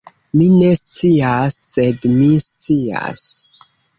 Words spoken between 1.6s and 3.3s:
sed mi scias